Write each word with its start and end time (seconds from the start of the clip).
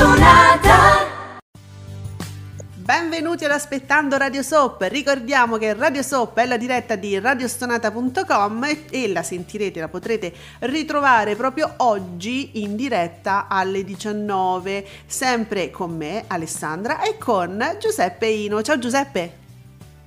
Stonata 0.00 1.36
Benvenuti 2.74 3.44
ad 3.44 3.50
Aspettando 3.50 4.16
Radio 4.16 4.42
Soap. 4.42 4.86
Ricordiamo 4.88 5.58
che 5.58 5.74
Radio 5.74 6.02
Soap 6.02 6.38
è 6.38 6.46
la 6.46 6.56
diretta 6.56 6.96
di 6.96 7.18
radiostonata.com 7.18 8.64
e 8.88 9.08
la 9.12 9.22
sentirete, 9.22 9.78
la 9.78 9.88
potrete 9.88 10.32
ritrovare 10.60 11.36
proprio 11.36 11.74
oggi 11.76 12.62
in 12.62 12.76
diretta 12.76 13.46
alle 13.46 13.84
19, 13.84 14.86
sempre 15.04 15.68
con 15.70 15.94
me, 15.94 16.24
Alessandra, 16.28 17.02
e 17.02 17.18
con 17.18 17.62
Giuseppe 17.78 18.26
Ino. 18.26 18.62
Ciao 18.62 18.78
Giuseppe. 18.78 19.36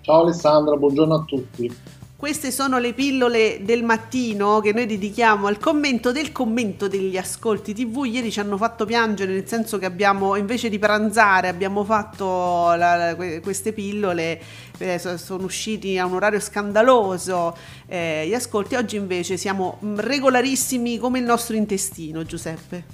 Ciao 0.02 0.22
Alessandra, 0.22 0.76
buongiorno 0.76 1.14
a 1.14 1.24
tutti. 1.24 2.02
Queste 2.24 2.52
sono 2.52 2.80
le 2.80 2.94
pillole 2.94 3.58
del 3.64 3.84
mattino 3.84 4.62
che 4.62 4.72
noi 4.72 4.86
dedichiamo 4.86 5.48
al 5.48 5.58
commento 5.58 6.14
del 6.14 6.32
commento 6.32 6.88
degli 6.88 7.18
ascolti 7.18 7.74
TV. 7.74 8.06
Ieri 8.06 8.32
ci 8.32 8.40
hanno 8.40 8.56
fatto 8.56 8.86
piangere 8.86 9.34
nel 9.34 9.46
senso 9.46 9.78
che 9.78 9.86
abbiamo, 9.86 10.38
invece 10.38 10.70
di 10.70 10.80
pranzare, 10.80 11.50
abbiamo 11.50 11.84
fatto 11.84 12.74
la, 12.76 13.14
queste 13.42 13.74
pillole, 13.74 14.42
eh, 14.78 15.00
sono 15.00 15.44
usciti 15.44 15.98
a 15.98 16.06
un 16.06 16.14
orario 16.14 16.40
scandaloso 16.40 17.58
eh, 17.88 18.26
gli 18.26 18.34
ascolti. 18.34 18.76
Oggi 18.76 18.96
invece 18.96 19.36
siamo 19.36 19.80
regolarissimi 19.82 21.00
come 21.00 21.20
il 21.20 21.26
nostro 21.26 21.58
intestino, 21.58 22.24
Giuseppe. 22.24 22.86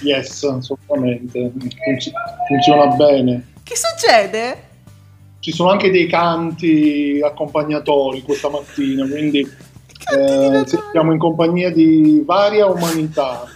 Yes, 0.00 0.42
assolutamente, 0.42 1.52
funziona 2.48 2.86
bene. 2.96 3.46
Che 3.62 3.74
succede? 3.76 4.65
Ci 5.46 5.52
sono 5.52 5.70
anche 5.70 5.92
dei 5.92 6.08
canti 6.08 7.20
accompagnatori 7.22 8.22
questa 8.22 8.50
mattina, 8.50 9.06
quindi 9.06 9.48
eh, 10.12 10.64
siamo 10.90 11.12
in 11.12 11.18
compagnia 11.18 11.70
di 11.70 12.20
varia 12.26 12.66
umanità. 12.66 13.46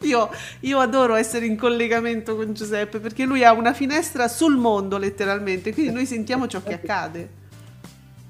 Io, 0.00 0.28
io, 0.58 0.78
adoro 0.80 1.14
essere 1.14 1.46
in 1.46 1.56
collegamento 1.56 2.34
con 2.34 2.52
Giuseppe 2.52 2.98
perché 2.98 3.24
lui 3.24 3.44
ha 3.44 3.52
una 3.52 3.72
finestra 3.72 4.26
sul 4.26 4.56
mondo 4.56 4.98
letteralmente, 4.98 5.72
quindi 5.72 5.92
noi 5.92 6.04
sentiamo 6.04 6.48
ciò 6.48 6.60
che 6.64 6.74
accade. 6.74 7.28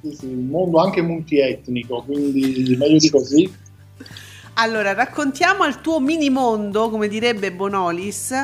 Sì, 0.02 0.12
sì, 0.12 0.26
un 0.26 0.48
mondo 0.48 0.78
anche 0.78 1.00
multietnico, 1.00 2.02
quindi 2.02 2.76
meglio 2.78 2.98
di 2.98 3.08
così. 3.08 3.50
Allora, 4.54 4.92
raccontiamo 4.92 5.62
al 5.62 5.80
tuo 5.80 5.98
mini 5.98 6.28
mondo, 6.28 6.90
come 6.90 7.08
direbbe 7.08 7.52
Bonolis, 7.52 8.34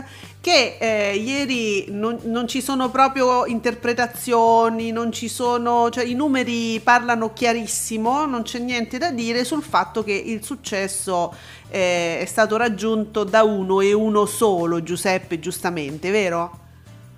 che 0.40 0.78
eh, 0.80 1.14
ieri 1.16 1.84
non, 1.90 2.18
non, 2.24 2.48
ci 2.48 2.62
sono 2.62 2.90
proprio 2.90 3.44
interpretazioni, 3.44 4.90
non 4.90 5.12
ci 5.12 5.28
sono, 5.28 5.90
cioè 5.90 6.04
i 6.04 6.14
numeri 6.14 6.80
parlano 6.80 7.34
chiarissimo, 7.34 8.24
non 8.24 8.42
c'è 8.42 8.58
niente 8.58 8.96
da 8.96 9.10
dire 9.10 9.44
sul 9.44 9.62
fatto 9.62 10.02
che 10.02 10.12
il 10.12 10.42
successo 10.42 11.34
eh, 11.68 12.20
è 12.20 12.24
stato 12.24 12.56
raggiunto 12.56 13.24
da 13.24 13.42
uno 13.42 13.82
e 13.82 13.92
uno 13.92 14.24
solo, 14.24 14.82
Giuseppe, 14.82 15.38
giustamente, 15.38 16.10
vero? 16.10 16.58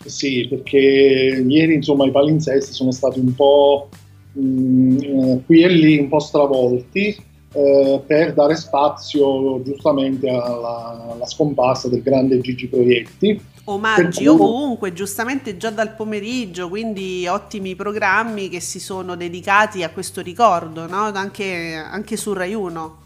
Sì, 0.04 0.48
perché 0.48 1.44
ieri 1.46 1.74
insomma 1.74 2.06
i 2.06 2.10
palinsesti 2.10 2.72
sono 2.72 2.90
stati 2.90 3.20
un 3.20 3.34
po' 3.36 3.88
mh, 4.32 4.40
mm, 4.42 4.98
eh, 4.98 5.40
qui 5.46 5.62
e 5.62 5.68
lì 5.68 5.98
un 5.98 6.08
po' 6.08 6.18
stravolti 6.18 7.28
eh, 7.52 8.00
per 8.06 8.32
dare 8.34 8.54
spazio 8.54 9.60
giustamente 9.62 10.28
alla, 10.28 11.08
alla, 11.12 11.26
scomparsa 11.26 11.88
del 11.88 12.02
grande 12.02 12.40
Gigi 12.40 12.68
Proietti. 12.68 13.40
Omaggi 13.64 14.24
cui... 14.24 14.26
ovunque, 14.26 14.92
giustamente 14.92 15.56
già 15.56 15.70
dal 15.70 15.94
pomeriggio, 15.94 16.68
quindi 16.68 17.26
ottimi 17.26 17.74
programmi 17.74 18.48
che 18.48 18.60
si 18.60 18.80
sono 18.80 19.16
dedicati 19.16 19.82
a 19.82 19.90
questo 19.90 20.20
ricordo, 20.20 20.86
no? 20.86 21.10
anche, 21.12 21.74
anche, 21.74 22.16
su 22.16 22.32
Rai 22.32 22.54
1. 22.54 22.96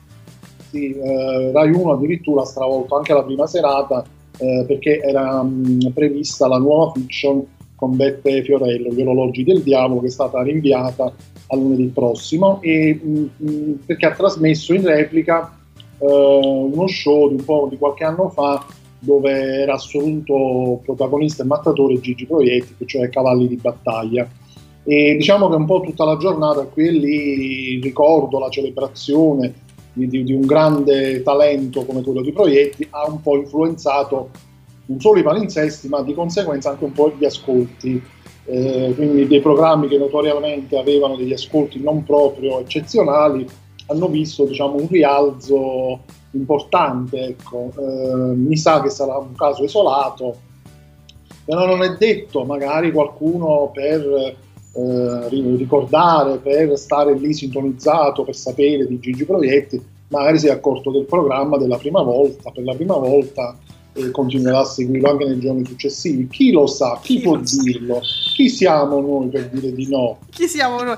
Sì, 0.70 0.92
eh, 0.92 1.50
Rai 1.52 1.70
1 1.70 1.92
addirittura 1.92 2.42
ha 2.42 2.46
stravolto 2.46 2.96
anche 2.96 3.12
la 3.12 3.22
prima 3.22 3.46
serata 3.46 4.04
eh, 4.38 4.64
perché 4.66 5.00
era 5.00 5.42
mh, 5.42 5.92
prevista 5.94 6.46
la 6.48 6.58
nuova 6.58 6.92
fiction 6.92 7.44
con 7.84 7.96
Beppe 7.96 8.42
Fiorello, 8.42 8.90
Gli 8.90 9.02
orologi 9.02 9.44
del 9.44 9.62
diavolo, 9.62 10.00
che 10.00 10.06
è 10.06 10.10
stata 10.10 10.42
rinviata 10.42 11.12
a 11.48 11.56
lunedì 11.56 11.84
prossimo 11.88 12.62
e, 12.62 12.98
mh, 13.00 13.08
mm, 13.10 13.26
mm, 13.42 13.72
perché 13.84 14.06
ha 14.06 14.12
trasmesso 14.12 14.72
in 14.72 14.86
replica 14.86 15.54
eh, 15.98 16.06
uno 16.06 16.86
show 16.86 17.28
di, 17.28 17.34
un 17.34 17.44
po' 17.44 17.66
di 17.68 17.76
qualche 17.76 18.04
anno 18.04 18.30
fa 18.30 18.64
dove 18.98 19.30
era 19.30 19.74
assoluto 19.74 20.80
protagonista 20.82 21.42
e 21.42 21.46
mattatore 21.46 22.00
Gigi 22.00 22.24
Proietti, 22.24 22.86
cioè 22.86 23.10
Cavalli 23.10 23.48
di 23.48 23.56
battaglia. 23.56 24.26
E 24.82 25.16
diciamo 25.16 25.50
che 25.50 25.56
un 25.56 25.66
po' 25.66 25.80
tutta 25.80 26.06
la 26.06 26.16
giornata 26.16 26.62
qui 26.62 26.88
e 26.88 26.90
lì 26.90 27.80
ricordo, 27.82 28.38
la 28.38 28.48
celebrazione 28.48 29.52
di, 29.92 30.08
di, 30.08 30.24
di, 30.24 30.32
un 30.32 30.46
grande 30.46 31.22
talento 31.22 31.84
come 31.84 32.02
quello 32.02 32.22
di 32.22 32.32
Proietti 32.32 32.86
ha 32.90 33.06
un 33.06 33.20
po' 33.20 33.36
influenzato 33.36 34.30
non 34.86 35.00
solo 35.00 35.18
i 35.18 35.22
palinsesti, 35.22 35.88
ma 35.88 36.02
di 36.02 36.14
conseguenza 36.14 36.70
anche 36.70 36.84
un 36.84 36.92
po' 36.92 37.12
gli 37.16 37.24
ascolti 37.24 38.02
eh, 38.46 38.92
quindi 38.94 39.26
dei 39.26 39.40
programmi 39.40 39.88
che 39.88 39.96
notoriamente 39.96 40.76
avevano 40.76 41.16
degli 41.16 41.32
ascolti 41.32 41.80
non 41.80 42.04
proprio 42.04 42.60
eccezionali, 42.60 43.46
hanno 43.86 44.08
visto 44.08 44.44
diciamo, 44.44 44.76
un 44.76 44.88
rialzo 44.88 46.00
importante. 46.32 47.18
Ecco. 47.28 47.70
Eh, 47.76 48.34
mi 48.34 48.56
sa 48.56 48.82
che 48.82 48.90
sarà 48.90 49.16
un 49.16 49.34
caso 49.34 49.64
isolato, 49.64 50.36
però 51.44 51.66
non 51.66 51.82
è 51.82 51.96
detto, 51.96 52.44
magari 52.44 52.92
qualcuno 52.92 53.70
per 53.72 54.36
eh, 54.74 55.28
ricordare, 55.28 56.38
per 56.38 56.76
stare 56.78 57.14
lì 57.14 57.32
sintonizzato, 57.32 58.24
per 58.24 58.34
sapere 58.34 58.86
di 58.86 58.98
Gigi 58.98 59.24
Proietti, 59.24 59.82
magari 60.08 60.38
si 60.38 60.48
è 60.48 60.50
accorto 60.50 60.90
del 60.90 61.04
programma 61.04 61.56
della 61.56 61.78
prima 61.78 62.02
volta, 62.02 62.50
per 62.50 62.64
la 62.64 62.74
prima 62.74 62.96
volta 62.96 63.56
e 63.94 64.10
continuerà 64.10 64.60
a 64.60 64.64
seguirlo 64.64 65.10
anche 65.10 65.24
nei 65.24 65.38
giorni 65.38 65.64
successivi. 65.64 66.26
Chi 66.26 66.50
lo 66.50 66.66
sa? 66.66 66.98
Chi, 67.00 67.16
chi 67.16 67.22
può 67.22 67.36
dirlo? 67.36 68.00
Chi 68.34 68.48
siamo 68.48 69.00
noi 69.00 69.28
per 69.28 69.48
dire 69.48 69.72
di 69.72 69.88
no? 69.88 70.18
Chi 70.30 70.48
siamo 70.48 70.82
noi? 70.82 70.96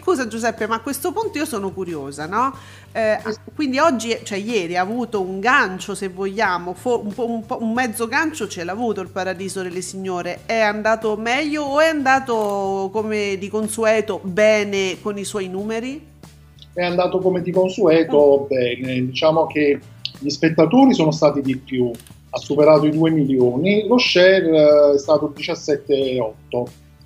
Scusa 0.00 0.26
Giuseppe, 0.26 0.66
ma 0.66 0.74
a 0.76 0.80
questo 0.80 1.12
punto 1.12 1.38
io 1.38 1.44
sono 1.44 1.70
curiosa, 1.70 2.26
no? 2.26 2.52
Eh, 2.90 3.18
quindi 3.54 3.78
oggi, 3.78 4.16
cioè 4.24 4.38
ieri, 4.38 4.76
ha 4.76 4.80
avuto 4.80 5.20
un 5.20 5.38
gancio, 5.38 5.94
se 5.94 6.08
vogliamo, 6.08 6.74
un, 6.82 7.12
un, 7.14 7.42
un, 7.46 7.72
mezzo 7.72 8.08
gancio 8.08 8.48
ce 8.48 8.64
l'ha 8.64 8.72
avuto 8.72 9.00
il 9.00 9.08
Paradiso 9.08 9.62
delle 9.62 9.80
Signore. 9.80 10.40
È 10.46 10.58
andato 10.58 11.16
meglio 11.16 11.62
o 11.62 11.80
è 11.80 11.86
andato 11.86 12.90
come 12.92 13.36
di 13.38 13.48
consueto 13.48 14.20
bene 14.24 14.98
con 15.00 15.16
i 15.16 15.24
suoi 15.24 15.48
numeri? 15.48 16.12
È 16.72 16.82
andato 16.82 17.18
come 17.18 17.40
di 17.40 17.52
consueto 17.52 18.42
mm. 18.42 18.46
bene, 18.48 19.06
diciamo 19.06 19.46
che 19.46 19.78
gli 20.18 20.30
spettatori 20.30 20.94
sono 20.94 21.10
stati 21.10 21.40
di 21.40 21.56
più, 21.56 21.90
ha 22.34 22.38
superato 22.38 22.86
i 22.86 22.90
2 22.90 23.10
milioni, 23.10 23.86
lo 23.86 23.96
share 23.96 24.48
eh, 24.48 24.94
è 24.94 24.98
stato 24.98 25.32
17,8, 25.36 26.64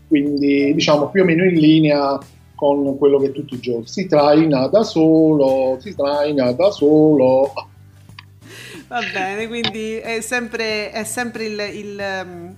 quindi 0.09 0.73
diciamo 0.73 1.11
più 1.11 1.21
o 1.21 1.25
meno 1.27 1.45
in 1.45 1.55
linea 1.55 2.19
con 2.55 2.97
quello 2.97 3.19
che 3.19 3.31
tutti 3.33 3.55
i 3.55 3.61
giorni 3.61 3.87
si 3.87 4.07
traina 4.07 4.67
da 4.69 4.83
solo, 4.83 5.77
si 5.81 5.95
traina 5.95 6.51
da 6.53 6.71
solo. 6.71 7.53
Va 8.89 9.01
bene, 9.13 9.47
quindi 9.49 9.97
è 9.97 10.23
sempre, 10.23 10.91
è 10.91 11.05
sempre 11.05 11.45
il, 11.45 11.61
il, 11.75 12.01
ehm, 12.01 12.57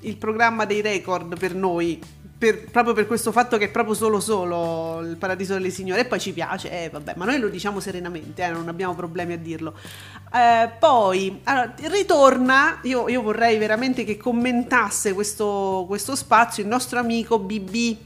il 0.00 0.16
programma 0.18 0.66
dei 0.66 0.82
record 0.82 1.38
per 1.38 1.54
noi 1.54 1.98
per, 2.44 2.64
proprio 2.70 2.92
per 2.92 3.06
questo 3.06 3.32
fatto 3.32 3.56
che 3.56 3.66
è 3.66 3.70
proprio 3.70 3.94
solo 3.94 4.20
solo 4.20 5.00
il 5.00 5.16
paradiso 5.16 5.54
delle 5.54 5.70
signore 5.70 6.02
e 6.02 6.04
poi 6.04 6.20
ci 6.20 6.32
piace, 6.32 6.70
eh, 6.70 6.90
vabbè, 6.90 7.14
ma 7.16 7.24
noi 7.24 7.38
lo 7.38 7.48
diciamo 7.48 7.80
serenamente, 7.80 8.44
eh, 8.44 8.50
non 8.50 8.68
abbiamo 8.68 8.94
problemi 8.94 9.32
a 9.32 9.38
dirlo. 9.38 9.74
Eh, 10.30 10.68
poi 10.78 11.40
allora, 11.44 11.74
ritorna, 11.84 12.80
io, 12.82 13.08
io, 13.08 13.22
vorrei 13.22 13.56
veramente 13.56 14.04
che 14.04 14.18
commentasse 14.18 15.14
questo, 15.14 15.84
questo 15.86 16.14
spazio 16.14 16.62
il 16.62 16.68
nostro 16.68 16.98
amico 16.98 17.38
BB, 17.38 17.96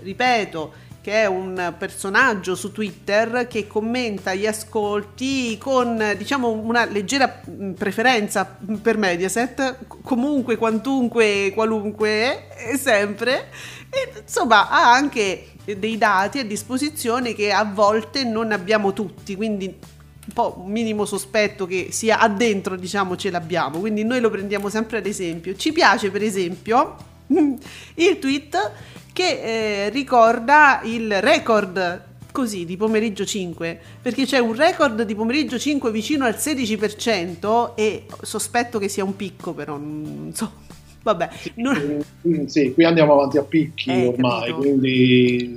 ripeto, 0.00 0.72
che 1.02 1.22
è 1.22 1.26
un 1.26 1.74
personaggio 1.76 2.54
su 2.54 2.70
Twitter 2.70 3.48
che 3.48 3.66
commenta 3.66 4.34
gli 4.34 4.46
ascolti 4.46 5.58
con 5.58 6.14
diciamo 6.16 6.48
una 6.48 6.84
leggera 6.84 7.42
mm, 7.50 7.72
preferenza 7.72 8.56
per 8.80 8.96
Mediaset, 8.96 9.78
comunque, 10.02 10.56
quantunque, 10.56 11.50
qualunque, 11.52 12.46
sempre. 12.78 13.48
E, 13.90 14.20
insomma, 14.20 14.70
ha 14.70 14.92
anche 14.92 15.48
dei 15.64 15.98
dati 15.98 16.38
a 16.38 16.44
disposizione 16.44 17.34
che 17.34 17.50
a 17.50 17.64
volte 17.64 18.22
non 18.22 18.52
abbiamo 18.52 18.92
tutti, 18.92 19.34
quindi 19.34 19.66
un 19.66 20.32
po' 20.32 20.62
minimo 20.64 21.04
sospetto 21.04 21.66
che 21.66 21.88
sia 21.90 22.20
addentro, 22.20 22.76
diciamo, 22.76 23.16
ce 23.16 23.30
l'abbiamo. 23.30 23.80
Quindi 23.80 24.04
noi 24.04 24.20
lo 24.20 24.30
prendiamo 24.30 24.68
sempre 24.68 24.98
ad 24.98 25.06
esempio. 25.06 25.56
Ci 25.56 25.72
piace, 25.72 26.12
per 26.12 26.22
esempio, 26.22 26.96
il 27.26 28.18
tweet 28.20 28.70
che 29.12 29.84
eh, 29.84 29.88
ricorda 29.90 30.80
il 30.84 31.20
record 31.20 32.10
così 32.32 32.64
di 32.64 32.76
pomeriggio 32.76 33.24
5 33.24 33.78
perché 34.00 34.24
c'è 34.24 34.38
un 34.38 34.54
record 34.54 35.02
di 35.02 35.14
pomeriggio 35.14 35.58
5 35.58 35.90
vicino 35.90 36.24
al 36.24 36.34
16% 36.34 37.74
e 37.74 38.06
sospetto 38.22 38.78
che 38.78 38.88
sia 38.88 39.04
un 39.04 39.14
picco 39.14 39.52
però 39.52 39.76
non 39.76 40.30
so 40.34 40.50
vabbè 41.02 41.28
non... 41.56 42.02
sì, 42.46 42.72
qui 42.72 42.84
andiamo 42.84 43.12
avanti 43.12 43.36
a 43.36 43.42
picchi 43.42 43.90
eh, 43.90 44.06
ormai 44.06 44.50
capito. 44.50 44.56
quindi 44.56 45.56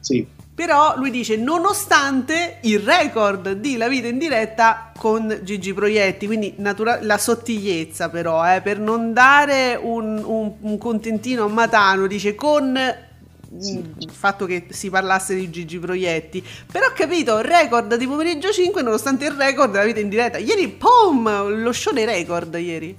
sì 0.00 0.26
Però 0.54 0.94
lui 0.96 1.10
dice, 1.10 1.36
nonostante 1.36 2.58
il 2.62 2.78
record 2.78 3.54
di 3.54 3.76
La 3.76 3.88
vita 3.88 4.06
in 4.06 4.18
diretta 4.18 4.92
con 4.96 5.40
Gigi 5.42 5.74
Proietti, 5.74 6.26
quindi 6.26 6.54
natura- 6.58 7.00
la 7.02 7.18
sottigliezza 7.18 8.08
però, 8.08 8.54
eh, 8.54 8.60
per 8.60 8.78
non 8.78 9.12
dare 9.12 9.76
un, 9.80 10.22
un, 10.24 10.52
un 10.60 10.78
contentino 10.78 11.44
a 11.44 11.48
Matano, 11.48 12.06
dice 12.06 12.36
con 12.36 12.78
sì. 13.58 13.82
il 13.98 14.10
fatto 14.10 14.46
che 14.46 14.66
si 14.70 14.90
parlasse 14.90 15.34
di 15.34 15.50
Gigi 15.50 15.80
Proietti. 15.80 16.44
Però 16.70 16.86
ho 16.86 16.92
capito, 16.94 17.40
record 17.40 17.96
di 17.96 18.06
pomeriggio 18.06 18.52
5 18.52 18.80
nonostante 18.80 19.24
il 19.24 19.32
record 19.32 19.72
della 19.72 19.84
vita 19.84 19.98
in 19.98 20.08
diretta. 20.08 20.38
Ieri, 20.38 20.68
pom, 20.68 21.62
lo 21.62 21.72
show 21.72 21.92
dei 21.92 22.04
record 22.04 22.54
ieri. 22.54 22.96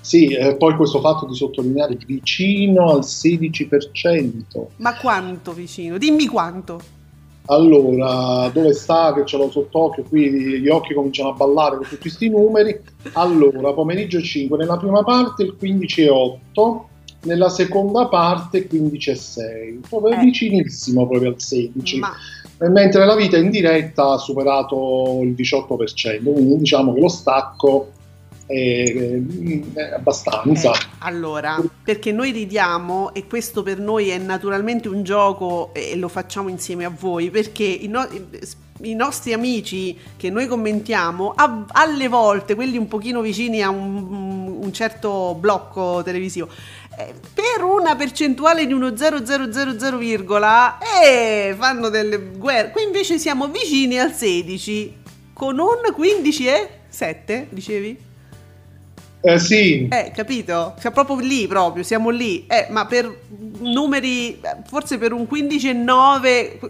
Sì, 0.00 0.32
eh, 0.32 0.56
poi 0.56 0.74
questo 0.74 1.00
fatto 1.00 1.26
di 1.26 1.34
sottolineare 1.34 1.98
vicino 2.06 2.90
al 2.90 3.00
16%. 3.00 4.66
Ma 4.76 4.96
quanto 4.96 5.52
vicino? 5.52 5.98
Dimmi 5.98 6.26
quanto. 6.26 6.96
Allora, 7.50 8.50
dove 8.50 8.74
sta 8.74 9.14
che 9.14 9.24
ce 9.24 9.38
l'ho 9.38 9.50
sott'occhio? 9.50 10.04
Qui 10.04 10.60
gli 10.60 10.68
occhi 10.68 10.92
cominciano 10.92 11.30
a 11.30 11.32
ballare 11.32 11.76
con 11.76 11.86
tutti 11.86 12.02
questi 12.02 12.28
numeri. 12.28 12.78
Allora, 13.12 13.72
pomeriggio 13.72 14.20
5, 14.20 14.58
nella 14.58 14.76
prima 14.76 15.02
parte 15.02 15.44
il 15.44 15.56
15,8, 15.58 16.80
nella 17.22 17.48
seconda 17.48 18.06
parte 18.06 18.68
15,6, 18.68 19.80
proprio 19.88 20.14
eh. 20.14 20.24
vicinissimo 20.24 21.08
proprio 21.08 21.30
al 21.30 21.40
16. 21.40 21.98
Ma... 21.98 22.12
Mentre 22.68 23.06
la 23.06 23.14
vita 23.14 23.38
in 23.38 23.50
diretta 23.50 24.12
ha 24.12 24.18
superato 24.18 25.20
il 25.22 25.30
18%, 25.30 26.32
quindi 26.32 26.56
diciamo 26.58 26.92
che 26.92 27.00
lo 27.00 27.08
stacco 27.08 27.92
eh, 28.48 29.22
abbastanza. 29.94 30.72
Eh, 30.72 30.78
allora, 31.00 31.62
perché 31.84 32.12
noi 32.12 32.32
ridiamo 32.32 33.12
e 33.14 33.26
questo 33.26 33.62
per 33.62 33.78
noi 33.78 34.08
è 34.08 34.18
naturalmente 34.18 34.88
un 34.88 35.02
gioco 35.02 35.70
e 35.74 35.94
lo 35.96 36.08
facciamo 36.08 36.48
insieme 36.48 36.84
a 36.84 36.90
voi, 36.90 37.30
perché 37.30 37.64
i, 37.64 37.88
no- 37.88 38.08
i 38.82 38.94
nostri 38.94 39.32
amici 39.32 39.96
che 40.16 40.30
noi 40.30 40.46
commentiamo, 40.46 41.32
a- 41.36 41.66
alle 41.72 42.08
volte, 42.08 42.54
quelli 42.54 42.78
un 42.78 42.88
pochino 42.88 43.20
vicini 43.20 43.62
a 43.62 43.68
un, 43.68 44.56
un 44.62 44.72
certo 44.72 45.36
blocco 45.38 46.02
televisivo, 46.02 46.48
eh, 46.98 47.12
per 47.34 47.62
una 47.62 47.94
percentuale 47.96 48.66
di 48.66 48.72
uno 48.72 48.96
0000, 48.96 50.78
eh, 51.04 51.54
fanno 51.56 51.90
delle 51.90 52.18
guerre. 52.18 52.70
Qui 52.70 52.82
invece 52.82 53.18
siamo 53.18 53.48
vicini 53.48 54.00
al 54.00 54.12
16 54.12 54.96
con 55.34 55.58
un 55.58 55.92
15 55.94 56.46
e 56.46 56.68
7, 56.88 57.48
dicevi? 57.50 58.06
Eh 59.20 59.38
sì. 59.38 59.88
Eh, 59.88 60.12
capito? 60.14 60.74
Cioè, 60.80 60.92
proprio 60.92 61.18
lì, 61.18 61.46
proprio, 61.46 61.82
siamo 61.82 62.10
lì. 62.10 62.46
Eh, 62.46 62.66
ma 62.70 62.86
per 62.86 63.12
numeri, 63.60 64.40
forse 64.66 64.98
per 64.98 65.12
un 65.12 65.26
15 65.26 65.68
e 65.68 65.72
9 65.72 66.60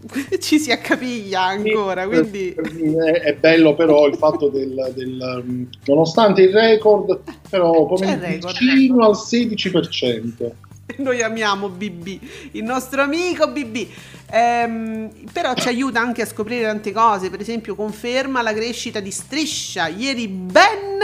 ci 0.40 0.58
si 0.58 0.72
accapiglia 0.72 1.42
ancora, 1.42 2.06
quindi... 2.06 2.54
È, 2.54 3.20
è 3.20 3.34
bello 3.34 3.74
però 3.74 4.06
il 4.06 4.16
fatto 4.16 4.48
del, 4.48 4.92
del 4.94 5.68
nonostante 5.84 6.42
il 6.42 6.52
record, 6.52 7.20
però 7.48 7.86
come 7.86 8.38
vicino 8.40 9.04
al 9.04 9.12
16%. 9.12 10.50
Noi 10.98 11.22
amiamo 11.22 11.68
BB, 11.68 12.18
il 12.52 12.64
nostro 12.64 13.02
amico 13.02 13.48
BB. 13.48 13.86
Ehm, 14.32 15.10
però 15.32 15.54
ci 15.54 15.68
aiuta 15.68 16.00
anche 16.00 16.22
a 16.22 16.26
scoprire 16.26 16.62
tante 16.62 16.92
cose, 16.92 17.30
per 17.30 17.40
esempio 17.40 17.74
conferma 17.74 18.42
la 18.42 18.54
crescita 18.54 19.00
di 19.00 19.10
Striscia, 19.10 19.88
ieri 19.88 20.28
ben 20.28 20.98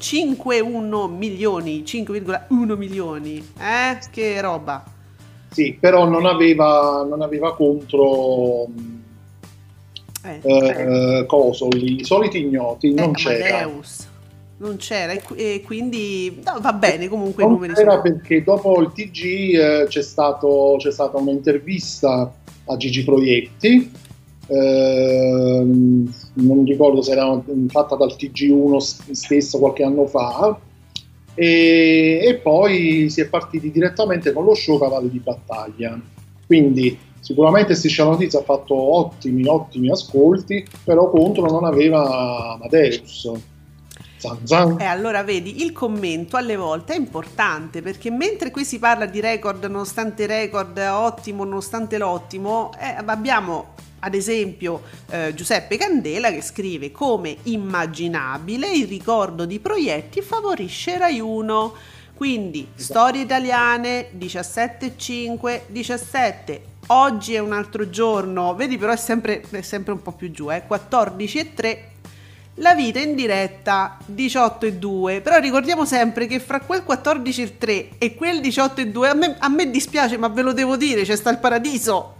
5,1 0.00 1.10
milioni, 1.10 1.82
5,1 1.82 2.76
milioni, 2.76 3.36
eh? 3.58 3.98
Che 4.10 4.40
roba. 4.40 4.82
Sì, 5.50 5.76
però 5.78 6.08
non 6.08 6.24
aveva, 6.24 7.04
non 7.08 7.20
aveva 7.20 7.54
contro 7.54 8.68
eh, 10.24 10.40
eh, 10.42 11.18
eh. 11.18 11.26
coso, 11.26 11.68
i 11.72 12.02
soliti 12.02 12.38
ignoti, 12.38 12.94
non 12.94 13.10
eh, 13.10 13.12
c'era. 13.12 13.58
Amadeus. 13.58 14.08
Non 14.58 14.76
c'era 14.76 15.14
e 15.36 15.62
quindi 15.64 16.42
no, 16.44 16.58
va 16.60 16.74
bene 16.74 17.08
comunque 17.08 17.44
non 17.46 17.58
c'era 17.60 17.92
sono... 17.92 18.02
perché 18.02 18.44
dopo 18.44 18.78
il 18.82 18.92
TG 18.92 19.54
eh, 19.54 19.86
c'è, 19.88 20.02
stato, 20.02 20.76
c'è 20.78 20.92
stata 20.92 21.16
un'intervista 21.16 22.30
a 22.66 22.76
Gigi 22.76 23.02
Proietti 23.02 23.90
eh, 24.50 25.64
non 26.34 26.64
ricordo 26.64 27.02
se 27.02 27.12
era 27.12 27.40
fatta 27.68 27.94
dal 27.94 28.16
TG1 28.18 29.12
stesso 29.12 29.58
qualche 29.58 29.84
anno 29.84 30.06
fa, 30.06 30.58
e, 31.34 32.20
e, 32.22 32.34
poi 32.36 33.08
si 33.08 33.20
è 33.20 33.28
partiti 33.28 33.70
direttamente 33.70 34.32
con 34.32 34.44
lo 34.44 34.54
show 34.54 34.78
Cavalli 34.78 35.08
di 35.08 35.20
Battaglia. 35.20 35.98
Quindi 36.44 36.98
sicuramente 37.20 37.76
Striscia 37.76 38.04
Notizia 38.04 38.40
ha 38.40 38.42
fatto 38.42 38.74
ottimi, 38.74 39.46
ottimi 39.46 39.88
ascolti, 39.88 40.66
però 40.82 41.08
contro 41.08 41.46
non 41.46 41.64
aveva 41.64 42.54
Amadeus. 42.54 43.30
Zan 44.16 44.46
zan. 44.46 44.80
E 44.80 44.84
allora 44.84 45.22
vedi, 45.22 45.62
il 45.62 45.72
commento 45.72 46.36
alle 46.36 46.56
volte 46.56 46.92
è 46.92 46.96
importante 46.96 47.80
perché 47.80 48.10
mentre 48.10 48.50
qui 48.50 48.64
si 48.64 48.78
parla 48.78 49.06
di 49.06 49.20
record 49.20 49.64
nonostante 49.64 50.26
record, 50.26 50.76
ottimo 50.76 51.44
nonostante 51.44 51.96
l'ottimo, 51.96 52.72
eh, 52.78 52.96
abbiamo 53.06 53.78
ad 54.00 54.14
esempio 54.14 54.82
eh, 55.10 55.32
Giuseppe 55.34 55.76
Candela 55.76 56.30
che 56.30 56.42
scrive 56.42 56.90
come 56.90 57.36
immaginabile 57.44 58.70
il 58.70 58.86
ricordo 58.86 59.44
di 59.44 59.58
proietti 59.60 60.22
favorisce 60.22 60.98
Rai 60.98 61.20
1. 61.20 61.74
Quindi 62.14 62.68
storie 62.74 63.22
italiane 63.22 64.10
17,5, 64.18 65.62
17. 65.68 66.62
Oggi 66.88 67.34
è 67.34 67.38
un 67.38 67.52
altro 67.52 67.88
giorno, 67.88 68.54
vedi 68.54 68.76
però 68.76 68.92
è 68.92 68.96
sempre, 68.96 69.42
è 69.48 69.62
sempre 69.62 69.92
un 69.92 70.02
po' 70.02 70.12
più 70.12 70.30
giù, 70.30 70.50
eh, 70.50 70.64
14,3. 70.66 71.88
La 72.54 72.74
vita 72.74 72.98
in 72.98 73.14
diretta 73.14 73.96
18 74.04 74.66
e 74.66 74.74
2, 74.74 75.20
però 75.22 75.38
ricordiamo 75.38 75.86
sempre 75.86 76.26
che 76.26 76.40
fra 76.40 76.60
quel 76.60 76.84
14 76.84 77.42
e 77.42 77.56
3 77.58 77.88
e 77.96 78.14
quel 78.14 78.40
18 78.40 78.80
e 78.82 78.88
2 78.88 79.08
a 79.08 79.14
me, 79.14 79.36
a 79.38 79.48
me 79.48 79.70
dispiace 79.70 80.18
ma 80.18 80.28
ve 80.28 80.42
lo 80.42 80.52
devo 80.52 80.76
dire, 80.76 81.04
c'è 81.04 81.16
sta 81.16 81.30
il 81.30 81.38
paradiso 81.38 82.18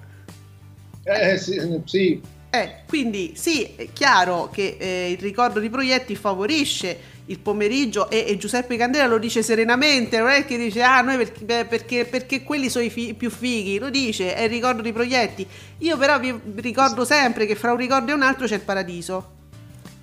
eh, 1.05 1.39
sì, 1.39 1.81
sì. 1.85 2.21
Eh, 2.53 2.71
quindi 2.89 3.33
sì, 3.37 3.75
è 3.77 3.89
chiaro 3.93 4.51
che 4.53 4.77
eh, 4.79 5.11
il 5.13 5.19
ricordo 5.19 5.61
di 5.61 5.71
proietti 5.71 6.17
favorisce 6.17 7.19
il 7.27 7.39
pomeriggio 7.39 8.11
e, 8.11 8.25
e, 8.27 8.37
Giuseppe 8.37 8.77
Candela 8.77 9.07
lo 9.07 9.19
dice 9.19 9.41
serenamente, 9.43 10.19
non 10.19 10.31
è 10.31 10.45
che 10.45 10.59
dice 10.59 10.83
ah 10.83 11.01
noi 11.01 11.17
perché, 11.17 11.65
perché, 11.65 12.05
perché 12.05 12.43
quelli 12.43 12.69
sono 12.69 12.85
i 12.85 12.91
fi- 12.91 13.15
più 13.15 13.31
fighi, 13.31 13.79
lo 13.79 13.89
dice, 13.89 14.35
è 14.35 14.43
il 14.43 14.49
ricordo 14.49 14.83
di 14.83 14.93
proietti. 14.93 15.47
Io 15.79 15.97
però 15.97 16.19
vi 16.19 16.35
ricordo 16.57 17.05
sempre 17.05 17.47
che 17.47 17.55
fra 17.55 17.71
un 17.71 17.79
ricordo 17.79 18.11
e 18.11 18.15
un 18.15 18.23
altro 18.23 18.47
c'è 18.47 18.57
il 18.57 18.63
paradiso. 18.63 19.39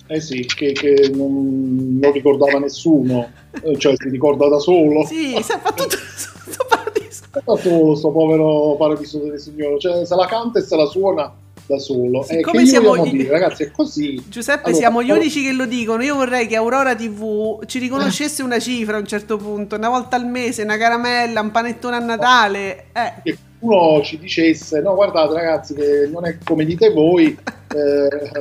Eh 0.06 0.22
sì, 0.22 0.46
che, 0.46 0.72
che 0.72 1.10
non, 1.14 1.98
non, 2.00 2.12
ricordava 2.12 2.58
nessuno, 2.58 3.30
eh, 3.62 3.76
cioè 3.76 3.92
si 3.94 4.08
ricorda 4.08 4.48
da 4.48 4.58
solo. 4.58 5.04
Sì, 5.04 5.34
fatto 5.42 5.84
tutto 5.84 5.98
questo 6.44 6.66
paradiso. 6.66 7.07
Solo, 7.44 7.94
sto 7.94 8.10
povero 8.10 8.76
paradiso 8.76 9.18
delle 9.18 9.38
signore, 9.38 9.78
cioè 9.78 10.04
se 10.04 10.14
la 10.14 10.26
canta 10.26 10.58
e 10.58 10.62
se 10.62 10.76
la 10.76 10.86
suona 10.86 11.32
da 11.66 11.78
solo. 11.78 12.22
Siccome 12.22 12.62
eh, 12.62 12.66
siamo 12.66 12.96
gli... 12.96 13.10
dire, 13.10 13.30
ragazzi, 13.30 13.64
è 13.64 13.70
così. 13.70 14.22
Giuseppe, 14.28 14.68
allora, 14.68 14.76
siamo 14.76 15.02
gli 15.02 15.10
unici 15.10 15.42
che 15.42 15.52
lo 15.52 15.66
dicono. 15.66 16.02
Io 16.02 16.14
vorrei 16.14 16.46
che 16.46 16.56
Aurora 16.56 16.94
TV 16.94 17.64
ci 17.66 17.78
riconoscesse 17.78 18.42
una 18.42 18.58
cifra 18.58 18.96
a 18.96 19.00
un 19.00 19.06
certo 19.06 19.36
punto, 19.36 19.76
una 19.76 19.90
volta 19.90 20.16
al 20.16 20.26
mese, 20.26 20.62
una 20.62 20.78
caramella, 20.78 21.40
un 21.40 21.50
panettone 21.50 21.96
a 21.96 22.00
Natale. 22.00 22.86
Eh. 22.92 23.12
Che 23.22 23.38
uno 23.60 24.00
ci 24.02 24.18
dicesse: 24.18 24.80
no, 24.80 24.94
guardate, 24.94 25.34
ragazzi, 25.34 25.74
che 25.74 26.08
non 26.10 26.26
è 26.26 26.38
come 26.44 26.64
dite 26.64 26.90
voi. 26.90 27.36
Eh, 27.68 28.32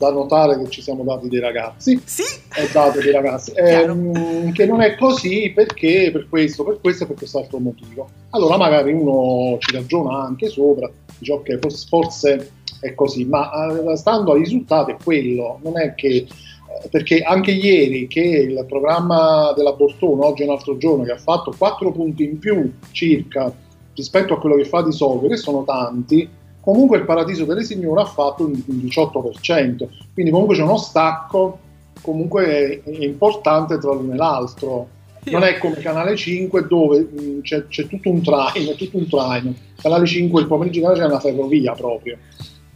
da 0.00 0.10
notare 0.10 0.58
che 0.58 0.70
ci 0.70 0.80
siamo 0.80 1.04
dati 1.04 1.28
dei 1.28 1.40
ragazzi. 1.40 2.00
Sì. 2.02 2.22
È 2.48 2.66
dato 2.72 3.00
dei 3.00 3.12
ragazzi. 3.12 3.52
Ehm, 3.54 4.50
che 4.52 4.64
non 4.64 4.80
è 4.80 4.96
così 4.96 5.52
perché 5.54 6.08
per 6.10 6.26
questo, 6.26 6.64
per 6.64 6.80
questo 6.80 7.04
e 7.04 7.06
per 7.06 7.16
quest'altro 7.16 7.58
motivo. 7.58 8.08
Allora 8.30 8.56
magari 8.56 8.94
uno 8.94 9.58
ci 9.58 9.74
ragiona 9.74 10.22
anche 10.22 10.48
sopra, 10.48 10.90
dice 11.18 11.32
ok, 11.32 11.86
forse 11.86 12.52
è 12.80 12.94
così, 12.94 13.26
ma 13.26 13.50
eh, 13.92 13.94
stando 13.98 14.32
ai 14.32 14.38
risultati 14.38 14.92
è 14.92 14.96
quello, 15.04 15.60
non 15.62 15.78
è 15.78 15.94
che 15.94 16.16
eh, 16.16 16.88
perché 16.90 17.20
anche 17.20 17.50
ieri 17.50 18.06
che 18.06 18.22
il 18.22 18.64
programma 18.66 19.52
della 19.54 19.74
Bortone, 19.74 20.24
oggi 20.24 20.44
è 20.44 20.46
un 20.46 20.52
altro 20.52 20.78
giorno, 20.78 21.04
che 21.04 21.12
ha 21.12 21.18
fatto 21.18 21.52
4 21.54 21.92
punti 21.92 22.24
in 22.24 22.38
più 22.38 22.72
circa 22.90 23.52
rispetto 23.94 24.32
a 24.32 24.38
quello 24.38 24.56
che 24.56 24.64
fa 24.64 24.80
di 24.80 24.92
solito, 24.92 25.28
che 25.28 25.36
sono 25.36 25.62
tanti, 25.62 26.26
comunque 26.60 26.98
il 26.98 27.04
Paradiso 27.04 27.44
delle 27.44 27.64
Signore 27.64 28.02
ha 28.02 28.06
fatto 28.06 28.44
un 28.44 28.52
18%, 28.52 29.88
quindi 30.14 30.30
comunque 30.30 30.56
c'è 30.56 30.62
uno 30.62 30.76
stacco 30.76 31.58
comunque 32.00 32.82
importante 32.86 33.78
tra 33.78 33.92
l'uno 33.92 34.14
e 34.14 34.16
l'altro. 34.16 34.88
Non 35.24 35.42
è 35.42 35.58
come 35.58 35.76
Canale 35.76 36.16
5 36.16 36.66
dove 36.66 37.00
mh, 37.00 37.22
mm, 37.22 37.40
c'è, 37.42 37.66
c'è, 37.68 37.86
tutto 37.86 38.10
un 38.10 38.22
traino, 38.22 38.72
tutto 38.74 38.96
un 38.96 39.06
traino. 39.06 39.54
Canale 39.80 40.06
5 40.06 40.40
il 40.40 40.46
pomeriggio 40.46 40.92
c'è 40.92 41.04
una 41.04 41.20
ferrovia 41.20 41.72
proprio. 41.72 42.16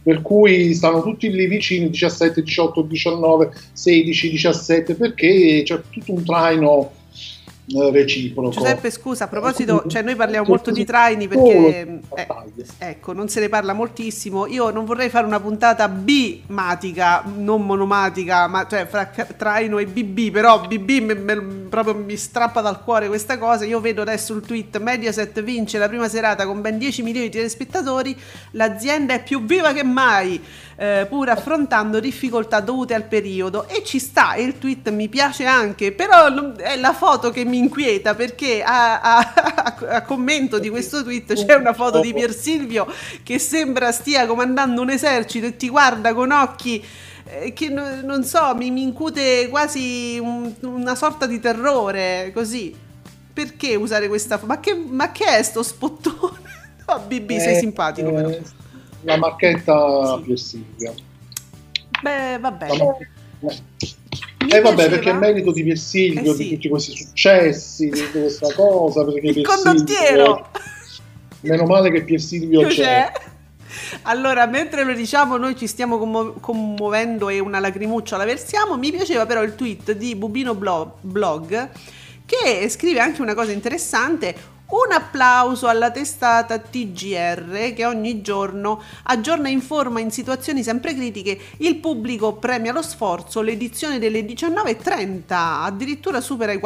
Per 0.03 0.21
cui 0.21 0.75
stanno 0.75 1.01
tutti 1.01 1.31
lì 1.31 1.47
vicini, 1.47 1.89
17, 1.89 2.43
18, 2.43 2.83
19, 2.83 3.51
16, 3.73 4.29
17, 4.29 4.93
perché 4.93 5.63
c'è 5.65 5.81
tutto 5.89 6.13
un 6.13 6.23
traino 6.23 6.91
reciproco. 7.67 8.51
Giuseppe, 8.51 8.91
scusa, 8.91 9.25
a 9.25 9.27
proposito, 9.27 9.83
cioè 9.87 10.01
noi 10.01 10.15
parliamo 10.15 10.47
molto 10.47 10.71
di 10.71 10.85
traini 10.85 11.27
perché 11.27 11.99
eh, 12.15 12.27
ecco, 12.77 13.13
non 13.13 13.27
se 13.27 13.39
ne 13.39 13.49
parla 13.49 13.73
moltissimo. 13.73 14.45
Io 14.45 14.69
non 14.69 14.85
vorrei 14.85 15.09
fare 15.09 15.25
una 15.25 15.39
puntata 15.39 15.87
bimatica, 15.87 17.23
non 17.35 17.65
monomatica, 17.65 18.47
ma 18.47 18.67
cioè 18.67 18.85
fra 18.85 19.05
traino 19.35 19.79
e 19.79 19.85
BB, 19.87 20.31
però 20.31 20.61
BB 20.61 20.89
me, 21.01 21.13
me, 21.15 21.41
proprio 21.69 21.95
mi 21.95 22.15
strappa 22.15 22.61
dal 22.61 22.83
cuore 22.83 23.07
questa 23.07 23.37
cosa. 23.37 23.65
Io 23.65 23.79
vedo 23.79 24.01
adesso 24.01 24.33
il 24.33 24.41
tweet 24.41 24.79
Mediaset 24.79 25.41
vince 25.41 25.77
la 25.77 25.87
prima 25.87 26.07
serata 26.07 26.45
con 26.45 26.61
ben 26.61 26.77
10 26.77 27.01
milioni 27.01 27.29
di 27.29 27.35
telespettatori, 27.35 28.15
l'azienda 28.51 29.15
è 29.15 29.23
più 29.23 29.43
viva 29.43 29.73
che 29.73 29.83
mai 29.83 30.41
eh, 30.75 31.05
pur 31.09 31.29
affrontando 31.29 31.99
difficoltà 31.99 32.59
dovute 32.59 32.93
al 32.93 33.03
periodo 33.03 33.67
e 33.67 33.83
ci 33.83 33.99
sta 33.99 34.33
e 34.33 34.43
il 34.43 34.57
tweet 34.57 34.89
mi 34.91 35.07
piace 35.07 35.45
anche 35.45 35.93
però 35.93 36.53
è 36.55 36.75
la 36.75 36.93
foto 36.93 37.31
che 37.31 37.45
mi 37.45 37.54
inquieta 37.57 38.15
perché 38.15 38.63
a, 38.63 38.99
a, 39.01 39.75
a 39.89 40.01
commento 40.03 40.59
di 40.59 40.69
questo 40.69 41.03
tweet 41.03 41.33
c'è 41.33 41.55
una 41.55 41.73
foto 41.73 41.99
di 41.99 42.13
Pier 42.13 42.33
Silvio 42.33 42.87
che 43.23 43.39
sembra 43.39 43.91
stia 43.91 44.25
comandando 44.25 44.81
un 44.81 44.89
esercito 44.89 45.47
e 45.47 45.55
ti 45.55 45.69
guarda 45.69 46.13
con 46.13 46.31
occhi 46.31 46.83
eh, 47.27 47.53
che 47.53 47.69
non 47.69 48.23
so, 48.23 48.53
mi, 48.55 48.69
mi 48.69 48.83
incute 48.83 49.47
quasi 49.49 50.19
un, 50.19 50.53
una 50.61 50.95
sorta 50.95 51.25
di 51.25 51.39
terrore, 51.39 52.31
così. 52.33 52.83
Perché 53.33 53.75
usare 53.75 54.07
questa 54.07 54.37
foto? 54.37 54.47
Ma 54.47 54.59
che, 54.59 54.75
ma 54.75 55.11
che 55.11 55.25
è 55.25 55.43
sto 55.43 55.63
spottone? 55.63 56.43
No, 56.87 56.99
BB, 56.99 57.31
eh, 57.31 57.39
sei 57.39 57.55
simpatico 57.55 58.11
però. 58.11 58.29
Eh, 58.29 58.43
la 59.01 59.17
marchetta 59.17 60.17
sì. 60.17 60.21
Pier 60.21 60.39
Silvia. 60.39 60.93
Beh, 62.03 62.37
vabbè. 62.39 62.67
Eh 64.47 64.61
vabbè, 64.61 64.89
perché 64.89 65.09
è 65.09 65.13
merito 65.13 65.51
di 65.51 65.63
Pier 65.63 65.77
Silvio, 65.77 66.31
eh 66.31 66.35
sì. 66.35 66.43
di 66.43 66.55
tutti 66.55 66.69
questi 66.69 66.95
successi, 66.95 67.89
di 67.89 68.09
questa 68.11 68.53
cosa, 68.53 69.03
perché 69.03 69.27
Il 69.27 69.45
condottiero! 69.45 70.49
Meno 71.41 71.65
male 71.65 71.91
che 71.91 72.03
Pier 72.03 72.19
Silvio 72.19 72.67
c'è. 72.67 72.73
c'è. 72.73 73.11
Allora, 74.03 74.45
mentre 74.45 74.83
lo 74.83 74.93
diciamo, 74.93 75.37
noi 75.37 75.55
ci 75.55 75.67
stiamo 75.67 75.97
commo- 75.97 76.33
commuovendo 76.39 77.29
e 77.29 77.39
una 77.39 77.59
lacrimuccia 77.59 78.17
la 78.17 78.25
versiamo. 78.25 78.77
Mi 78.77 78.91
piaceva 78.91 79.25
però 79.25 79.43
il 79.43 79.55
tweet 79.55 79.93
di 79.93 80.15
Bubino 80.15 80.55
Blog, 80.55 80.91
blog 81.01 81.69
che 82.25 82.67
scrive 82.69 82.99
anche 82.99 83.21
una 83.21 83.33
cosa 83.33 83.51
interessante. 83.51 84.53
Un 84.67 84.91
applauso 84.91 85.67
alla 85.67 85.91
testata 85.91 86.57
TGR 86.57 87.73
che 87.75 87.85
ogni 87.85 88.21
giorno 88.21 88.81
aggiorna 89.03 89.47
e 89.47 89.51
informa 89.51 89.99
in 89.99 90.09
situazioni 90.09 90.63
sempre 90.63 90.95
critiche 90.95 91.37
il 91.57 91.75
pubblico 91.75 92.33
premia 92.33 92.73
lo 92.73 92.81
sforzo, 92.81 93.41
l'edizione 93.41 93.99
delle 93.99 94.21
19.30 94.21 95.23
addirittura 95.27 96.19
supera 96.19 96.51
i, 96.51 96.59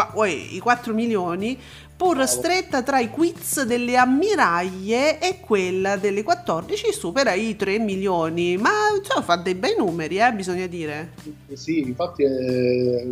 i 0.56 0.60
4 0.60 0.94
milioni 0.94 1.60
pur 2.00 2.26
stretta 2.26 2.82
tra 2.82 3.02
i 3.02 3.10
quiz 3.10 3.64
delle 3.64 3.98
ammiraglie 3.98 5.20
e 5.20 5.42
quella 5.42 5.98
delle 5.98 6.24
14 6.24 6.94
supera 6.94 7.34
i 7.34 7.58
3 7.58 7.80
milioni. 7.80 8.56
Ma 8.56 8.72
cioè, 9.04 9.22
fa 9.22 9.36
dei 9.36 9.56
bei 9.56 9.76
numeri 9.78 10.18
eh, 10.20 10.32
bisogna 10.32 10.68
dire. 10.68 11.12
Sì 11.52 11.80
infatti 11.80 12.24
è, 12.24 13.06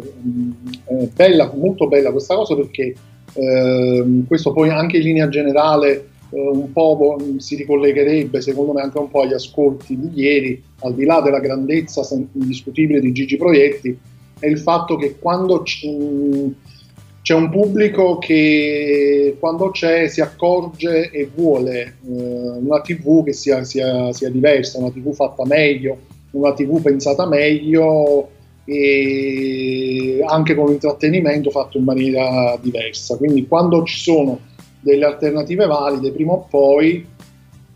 è 0.85 1.05
bella 1.13 1.51
molto 1.53 1.89
bella 1.89 2.11
questa 2.11 2.35
cosa 2.35 2.55
perché 2.55 2.95
eh, 3.33 4.23
questo 4.27 4.53
poi 4.53 4.69
anche 4.69 4.97
in 4.97 5.03
linea 5.03 5.29
generale 5.29 6.09
eh, 6.29 6.39
un 6.39 6.71
po' 6.71 7.17
si 7.37 7.55
ricollegherebbe 7.55 8.41
secondo 8.41 8.73
me 8.73 8.81
anche 8.81 8.97
un 8.97 9.09
po' 9.09 9.21
agli 9.21 9.33
ascolti 9.33 9.97
di 9.97 10.21
ieri, 10.21 10.61
al 10.79 10.93
di 10.93 11.05
là 11.05 11.21
della 11.21 11.39
grandezza 11.39 12.05
indiscutibile 12.33 12.99
di 12.99 13.11
Gigi 13.11 13.37
Proietti, 13.37 13.97
è 14.39 14.45
il 14.45 14.59
fatto 14.59 14.97
che 14.97 15.17
quando 15.17 15.63
c'è 15.63 17.33
un 17.33 17.49
pubblico 17.49 18.17
che 18.19 19.35
quando 19.39 19.71
c'è 19.71 20.07
si 20.07 20.21
accorge 20.21 21.09
e 21.11 21.29
vuole 21.33 21.97
eh, 22.07 22.11
una 22.11 22.81
TV 22.81 23.23
che 23.23 23.33
sia, 23.33 23.63
sia, 23.63 24.13
sia 24.13 24.29
diversa, 24.29 24.79
una 24.79 24.91
TV 24.91 25.13
fatta 25.13 25.45
meglio, 25.45 25.97
una 26.31 26.53
TV 26.53 26.81
pensata 26.81 27.25
meglio 27.25 28.29
e 28.69 30.21
anche 30.27 30.53
con 30.53 30.67
l'intrattenimento 30.67 31.49
fatto 31.49 31.77
in 31.77 31.85
maniera 31.85 32.57
diversa. 32.61 33.15
Quindi 33.15 33.47
quando 33.47 33.83
ci 33.83 33.97
sono 33.97 34.39
delle 34.81 35.05
alternative 35.05 35.65
valide, 35.65 36.11
prima 36.11 36.33
o 36.33 36.45
poi 36.49 37.05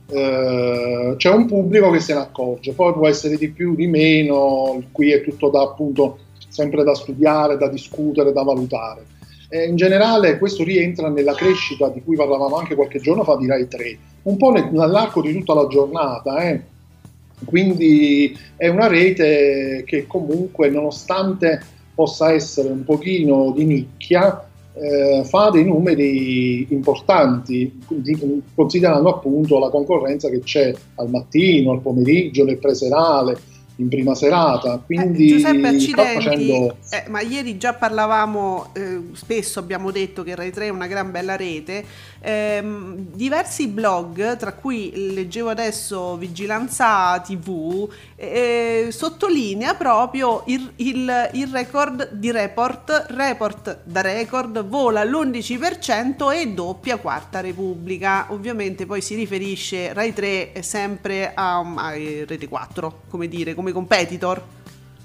eh, 0.10 1.14
c'è 1.16 1.30
un 1.30 1.46
pubblico 1.46 1.92
che 1.92 2.02
se 2.02 2.14
ne 2.14 2.20
accorge, 2.20 2.74
poi 2.74 2.92
può 2.92 3.08
essere 3.08 3.38
di 3.38 3.50
più, 3.52 3.74
di 3.74 3.88
meno, 3.88 4.84
qui 4.92 5.12
è 5.12 5.24
tutto 5.24 5.50
da 5.50 5.62
appunto 5.62 6.18
sempre 6.50 6.84
da 6.84 6.94
studiare, 6.94 7.58
da 7.58 7.70
discutere, 7.70 8.34
da 8.34 8.44
valutare. 8.44 9.06
E 9.48 9.68
in 9.68 9.78
generale 9.78 10.38
questo 10.38 10.66
rientra 10.66 11.08
nella 11.08 11.36
crescita 11.36 11.88
di 11.88 12.02
cui 12.04 12.18
parlavamo 12.18 12.58
anche 12.58 12.76
qualche 12.76 13.00
giorno 13.00 13.24
fa 13.24 13.38
di 13.38 13.48
Rai 13.48 13.66
3, 13.66 13.98
un 14.24 14.36
po' 14.36 14.52
nell'arco 14.52 15.22
di 15.22 15.32
tutta 15.32 15.54
la 15.54 15.68
giornata. 15.68 16.44
Eh 16.44 16.71
quindi 17.46 18.38
è 18.56 18.68
una 18.68 18.88
rete 18.88 19.84
che 19.86 20.08
comunque, 20.08 20.70
nonostante 20.70 21.62
possa 21.94 22.32
essere 22.32 22.70
un 22.70 22.84
pochino 22.84 23.54
di 23.56 23.66
nicchia, 23.66 24.46
eh, 24.74 25.24
fa 25.26 25.50
dei 25.50 25.66
numeri 25.66 26.66
importanti, 26.72 27.80
considerando 28.56 29.10
appunto 29.10 29.60
la 29.60 29.70
concorrenza 29.70 30.30
che 30.30 30.40
c'è 30.40 30.74
al 30.96 31.10
mattino, 31.10 31.72
al 31.72 31.82
pomeriggio, 31.82 32.46
nel 32.46 32.58
preserale, 32.58 33.38
in 33.82 33.90
prima 33.90 34.16
serata. 34.16 34.76
Eh, 34.76 34.86
quindi 34.86 35.26
eh, 35.26 35.30
Giuseppe, 35.30 35.68
accidenti, 35.68 36.24
facendo... 36.24 36.78
eh, 36.92 37.04
ma 37.10 37.22
ieri 37.22 37.58
già 37.58 37.74
parlavamo, 37.74 38.70
eh, 38.74 39.02
spesso 39.14 39.60
abbiamo 39.60 39.92
detto 39.92 40.24
che 40.24 40.36
Rai 40.36 40.52
3 40.52 40.68
è 40.68 40.70
una 40.70 40.88
gran 40.88 41.12
bella 41.12 41.36
rete. 41.36 41.84
Eh, 42.24 42.64
diversi 43.14 43.68
blog, 43.68 44.38
tra 44.38 44.54
cui 44.54 45.14
leggevo 45.14 45.50
adesso 45.50 46.18
Vigilanza 46.18 47.20
TV, 47.26 47.90
eh, 48.16 48.90
sottolinea 48.92 49.74
proprio 49.74 50.44
il, 50.46 50.72
il, 50.78 51.30
il, 51.34 51.48
record 51.48 52.12
di 52.14 52.30
report, 52.30 53.08
report 53.10 53.80
da 53.84 54.02
record 54.02 54.64
vola 54.66 55.04
l'11% 55.04 56.32
e 56.32 56.50
doppia 56.50 56.98
Quarta 56.98 57.40
Repubblica. 57.40 58.28
Ovviamente 58.30 58.86
poi 58.86 59.02
si 59.02 59.16
riferisce 59.16 59.92
Rai 59.94 60.14
3 60.14 60.62
sempre 60.62 61.32
a, 61.34 61.60
a 61.60 61.92
Rete 61.92 62.48
4, 62.48 63.02
come 63.10 63.28
dire, 63.28 63.56
come 63.56 63.71
competitor. 63.72 64.42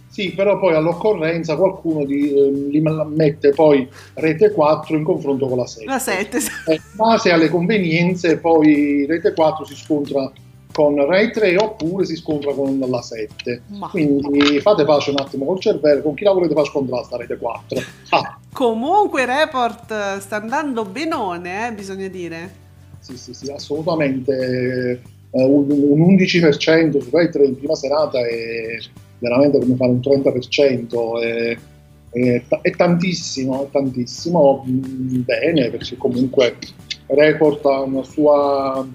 Sì, 0.09 0.33
però 0.33 0.59
poi 0.59 0.75
all'occorrenza 0.75 1.57
qualcuno 1.57 2.07
di, 2.07 2.33
eh, 2.33 2.51
li 2.51 2.81
mette 2.81 3.51
poi 3.51 3.87
Rete 4.15 4.51
4 4.51 4.97
in 4.97 5.05
confronto 5.05 5.47
con 5.47 5.59
la 5.59 5.67
7. 5.67 5.85
La 5.85 5.99
7. 5.99 6.39
Eh, 6.69 6.73
in 6.73 6.81
base 6.95 7.31
alle 7.31 7.51
convenienze 7.51 8.39
poi 8.39 9.05
Rete 9.07 9.35
4 9.35 9.67
si 9.67 9.75
scontra 9.75 10.33
con 10.73 10.95
Rai 11.07 11.31
3 11.33 11.57
oppure 11.57 12.05
si 12.07 12.17
scontra 12.17 12.53
con 12.53 12.79
la 12.79 13.03
7. 13.03 13.63
Ma. 13.69 13.89
Quindi 13.89 14.59
fate 14.61 14.85
pace 14.85 15.11
un 15.11 15.19
attimo 15.19 15.45
col 15.45 15.61
cervello, 15.61 16.03
con 16.03 16.15
chi 16.15 16.25
la 16.25 16.33
volete 16.33 16.55
far 16.55 16.67
scontrare 16.67 17.05
sta 17.05 17.17
Rete 17.19 17.37
4? 17.37 17.83
Ah. 18.11 18.39
Comunque 18.53 19.27
Report 19.27 20.19
sta 20.19 20.37
andando 20.37 20.87
benone, 20.87 21.69
eh, 21.69 21.73
bisogna 21.73 22.09
dire. 22.09 22.65
Sì, 23.01 23.19
sì, 23.19 23.35
sì, 23.35 23.51
assolutamente. 23.51 25.03
Uh, 25.31 25.43
un, 25.43 25.71
un 25.71 26.17
11% 26.17 26.99
su 26.99 27.11
Rai 27.11 27.31
3 27.31 27.45
in 27.45 27.57
prima 27.57 27.75
serata 27.75 28.19
è 28.27 28.79
veramente 29.19 29.59
come 29.59 29.77
fare 29.77 29.91
un 29.91 30.01
30%. 30.01 31.21
È, 31.21 31.59
è, 32.11 32.43
è 32.63 32.71
tantissimo, 32.71 33.67
è 33.67 33.71
tantissimo. 33.71 34.65
Mm, 34.69 35.23
bene, 35.23 35.71
perché 35.71 35.97
comunque 35.97 36.57
Report 37.07 37.65
ha 37.67 37.81
una 37.81 38.03
sua 38.03 38.87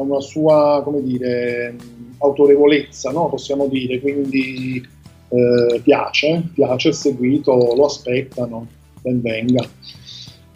una 0.00 0.20
sua, 0.20 0.80
come 0.82 1.02
dire, 1.02 1.76
autorevolezza, 2.18 3.10
no? 3.10 3.28
possiamo 3.28 3.66
dire, 3.66 4.00
quindi 4.00 4.82
eh, 5.28 5.80
piace, 5.82 6.42
piace, 6.54 6.88
è 6.90 6.92
seguito, 6.92 7.52
lo 7.52 7.84
aspettano, 7.84 8.66
ben 9.02 9.20
venga. 9.20 9.68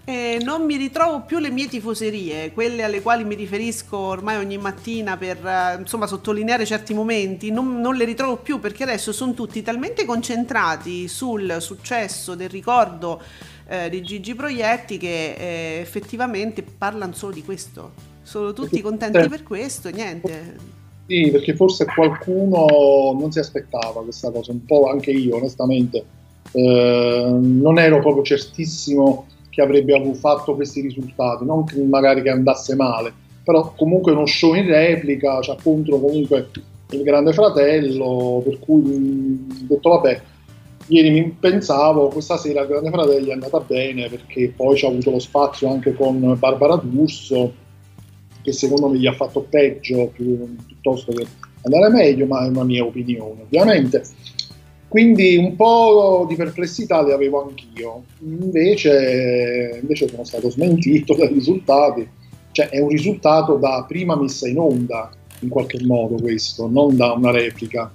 Eh, 0.07 0.39
non 0.43 0.67
mi 0.67 0.77
ritrovo 0.77 1.23
più 1.23 1.39
le 1.39 1.51
mie 1.51 1.67
tifoserie, 1.67 2.53
quelle 2.53 2.83
alle 2.83 3.01
quali 3.01 3.25
mi 3.25 3.35
riferisco 3.35 3.97
ormai 3.97 4.37
ogni 4.37 4.59
mattina 4.59 5.17
per 5.17 5.39
eh, 5.47 5.81
insomma, 5.81 6.07
sottolineare 6.07 6.67
certi 6.67 6.93
momenti, 6.93 7.51
non, 7.51 7.81
non, 7.81 7.95
le 7.95 8.05
ritrovo 8.05 8.37
più 8.37 8.61
perché 8.61 8.83
adesso 8.83 9.13
sono 9.13 9.33
tutti 9.33 9.63
talmente 9.63 10.05
concentrati 10.05 11.09
sul 11.09 11.57
successo 11.59 12.35
del 12.35 12.51
ricordo 12.51 13.19
eh, 13.67 13.89
di 13.89 14.03
Gigi 14.03 14.35
Proietti 14.35 14.99
che 14.99 15.37
eh, 15.39 15.81
effettivamente 15.81 16.63
parlano 16.63 17.15
solo 17.15 17.33
di 17.33 17.43
questo. 17.43 17.93
Sono 18.23 18.53
tutti 18.53 18.83
contenti 18.83 19.27
per 19.27 19.43
questo, 19.43 19.89
niente. 19.89 20.57
Sì, 21.07 21.31
perché 21.31 21.55
forse 21.57 21.87
qualcuno 21.87 23.17
non 23.19 23.33
si 23.33 23.39
aspettava 23.39 24.03
questa 24.03 24.31
cosa, 24.31 24.53
un 24.53 24.67
po' 24.67 24.91
anche 24.91 25.13
io 25.13 25.37
onestamente. 25.37 26.05
Eh, 26.53 27.37
non 27.41 27.79
ero 27.79 28.01
proprio 28.01 28.23
certissimo 28.23 29.29
che 29.55 29.63
avrebbe 29.63 30.15
fatto 30.15 30.55
questi 30.55 30.81
risultati, 30.81 31.45
non 31.45 31.65
che 31.65 31.81
magari 31.83 32.23
che 32.23 32.31
andasse 32.31 32.75
male, 32.75 33.13
però 33.43 33.73
comunque 33.77 34.13
uno 34.13 34.27
show 34.27 34.55
in 34.55 34.67
replica, 34.67 35.39
c'è 35.41 35.57
contro 35.63 35.99
comunque 35.99 36.49
il 36.91 37.03
grande 37.03 37.33
fratello, 37.33 38.43
per 38.45 38.59
cui 38.59 38.83
ho 38.83 39.67
detto 39.67 39.89
vabbè, 39.91 40.21
ieri 40.89 41.11
mi 41.11 41.37
pensavo, 41.39 42.09
questa 42.09 42.37
sera 42.37 42.63
il 42.63 42.69
Grande 42.69 42.91
Fratello 42.91 43.31
è 43.31 43.33
andata 43.33 43.61
bene 43.61 44.09
perché 44.09 44.53
poi 44.55 44.77
c'è 44.77 44.87
avuto 44.87 45.11
lo 45.11 45.19
spazio 45.19 45.71
anche 45.71 45.95
con 45.95 46.37
Barbara 46.39 46.77
D'Urso, 46.77 47.53
che 48.43 48.53
secondo 48.53 48.89
me 48.89 48.99
gli 48.99 49.07
ha 49.07 49.13
fatto 49.13 49.47
peggio 49.49 50.11
più, 50.13 50.57
piuttosto 50.67 51.13
che 51.13 51.27
andare 51.63 51.89
meglio, 51.91 52.27
ma 52.27 52.45
è 52.45 52.49
una 52.49 52.65
mia 52.65 52.85
opinione 52.85 53.43
ovviamente. 53.43 54.03
Quindi 54.95 55.37
un 55.37 55.57
po' 55.57 56.25
di 56.29 56.37
perplessità 56.37 57.03
le 57.03 57.15
avevo 57.15 57.49
anch'io, 57.49 58.05
invece, 58.21 59.81
invece 59.83 60.09
sono 60.09 60.23
stato 60.23 60.49
smentito 60.51 61.17
dai 61.17 61.33
risultati, 61.33 62.09
cioè 62.53 62.69
è 62.69 62.79
un 62.79 62.91
risultato 62.91 63.57
da 63.57 63.85
prima 63.89 64.15
messa 64.15 64.47
in 64.47 64.57
onda 64.57 65.11
in 65.41 65.49
qualche 65.49 65.85
modo 65.85 66.15
questo, 66.23 66.69
non 66.69 66.97
da 66.97 67.11
una 67.11 67.33
replica. 67.33 67.91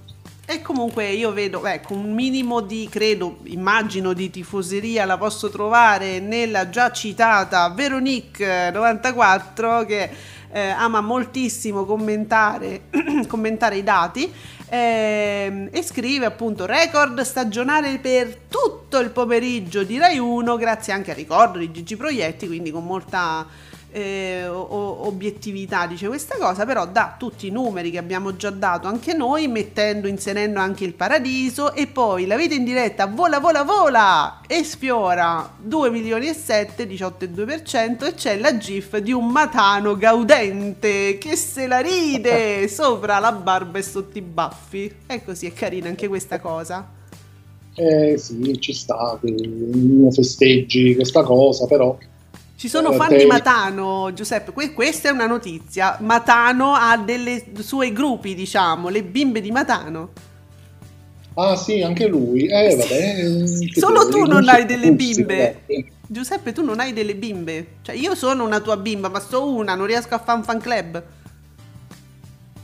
E 0.46 0.62
comunque 0.62 1.10
io 1.12 1.32
vedo, 1.32 1.66
ecco, 1.66 1.94
un 1.94 2.14
minimo 2.14 2.60
di, 2.60 2.86
credo, 2.92 3.38
immagino 3.44 4.12
di 4.12 4.30
tifoseria 4.30 5.06
la 5.06 5.18
posso 5.18 5.50
trovare 5.50 6.20
nella 6.20 6.70
già 6.70 6.92
citata 6.92 7.74
Veronique94 7.74 9.86
che 9.86 10.10
eh, 10.52 10.68
ama 10.68 11.00
moltissimo 11.00 11.86
commentare, 11.86 12.82
commentare 13.30 13.78
i 13.78 13.84
dati 13.84 14.30
eh, 14.70 15.68
e 15.72 15.84
scrive 15.84 16.26
appunto 16.26 16.66
record 16.66 17.20
stagionale 17.22 17.98
per 18.00 18.36
tutto 18.48 19.00
il 19.00 19.10
pomeriggio 19.10 19.84
di 19.84 19.98
Rai 19.98 20.18
1 20.18 20.56
grazie 20.58 20.94
anche 20.94 21.12
al 21.12 21.18
ricordo 21.18 21.58
di 21.58 21.72
Gigi 21.72 21.96
Proietti, 21.98 22.48
quindi 22.48 22.72
con 22.72 22.86
molta 22.86 23.46
eh, 23.92 24.48
obiettività 24.48 25.88
dice 25.88 26.08
questa 26.08 26.38
cosa, 26.38 26.66
però 26.66 26.86
dà 26.86 27.16
tutti 27.18 27.48
i 27.48 27.50
numeri 27.50 27.92
che 27.92 27.98
abbiamo 27.98 28.36
già 28.36 28.50
dato 28.50 28.88
anche 28.88 29.14
noi, 29.14 29.48
mettendo, 29.48 30.08
inserendo 30.08 30.60
anche 30.60 30.86
il 30.86 30.94
paradiso 30.94 31.74
e 31.74 31.88
poi 31.88 32.26
la 32.26 32.38
vita 32.38 32.54
in 32.54 32.64
diretta 32.64 33.08
vola 33.08 33.40
vola 33.40 33.64
vola 33.64 34.42
e 34.48 34.64
sfiora 34.64 35.52
2 35.58 35.90
milioni 35.90 36.28
e 36.28 36.34
7, 36.34 36.88
18,2% 36.88 38.06
e 38.06 38.14
c'è 38.14 38.38
la 38.38 38.58
gif 38.58 38.98
di 38.98 39.12
un 39.12 39.28
matano 39.28 39.98
gaudente 39.98 41.18
che 41.18 41.36
se 41.36 41.66
la 41.66 41.80
ride 41.80 42.68
sopra 42.70 43.20
la 43.20 43.32
barba 43.32 43.80
e 43.80 43.84
sotto 43.84 44.18
i 44.18 44.22
baffi. 44.22 44.94
E 45.08 45.24
così 45.24 45.48
è 45.48 45.54
carina 45.54 45.88
anche 45.90 46.08
questa 46.08 46.40
cosa. 46.40 46.98
Eh 47.76 48.18
sì, 48.18 48.60
ci 48.60 48.74
sta, 48.74 49.18
festeggi 50.12 50.96
questa 50.96 51.24
cosa, 51.24 51.66
però 51.66 51.98
ci 52.60 52.68
sono 52.68 52.92
fan 52.92 53.16
di 53.16 53.24
Matano, 53.24 54.12
Giuseppe, 54.14 54.52
que- 54.52 54.74
questa 54.74 55.08
è 55.08 55.12
una 55.14 55.28
notizia. 55.28 55.98
Matano 56.02 56.74
ha 56.74 56.98
delle 56.98 57.42
sue 57.60 57.94
gruppi, 57.94 58.36
diciamo, 58.36 58.90
le 58.90 59.02
bimbe 59.02 59.40
di 59.40 59.50
Matano. 59.50 60.10
Ah 61.36 61.56
sì, 61.56 61.82
anche 61.82 62.06
lui. 62.08 62.48
Eh, 62.48 62.76
vabbè, 62.76 63.80
Solo 63.80 64.10
tu 64.10 64.26
non 64.26 64.50
hai 64.50 64.66
delle 64.66 64.92
bimbe. 64.92 65.62
Giuseppe, 66.06 66.52
tu 66.52 66.62
non 66.62 66.82
hai 66.82 66.92
delle 66.92 67.16
bimbe. 67.16 67.76
Cioè, 67.82 67.96
io 67.96 68.14
sono 68.14 68.44
una 68.44 68.60
tua 68.60 68.76
bimba, 68.76 69.08
ma 69.08 69.22
sto 69.22 69.50
una, 69.50 69.74
non 69.74 69.86
riesco 69.86 70.16
a 70.16 70.20
fare 70.20 70.40
un 70.40 70.44
fan 70.44 70.60
club. 70.60 71.02